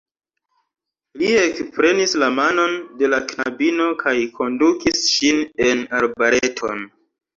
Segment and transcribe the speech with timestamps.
[1.23, 6.83] Li ekprenis la manon de la knabino kaj kondukis ŝin en arbareton.